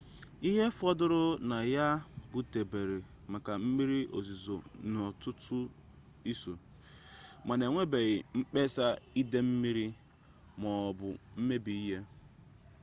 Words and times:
ihe 0.49 0.65
fọdụrụ 0.77 1.21
na 1.49 1.57
ya 1.75 1.85
butere 2.31 2.97
maka 3.31 3.51
mmiri 3.63 3.99
ozizo 4.17 4.55
n'ọtụtụ 4.91 5.57
isuo 6.31 6.57
mana 7.47 7.63
enwebeghị 7.67 8.15
mkpesa 8.37 8.85
ide 9.21 9.39
mmiri 9.49 9.85
m'ọbụ 10.59 11.07
mmebi 11.39 11.73
ihe 11.81 11.97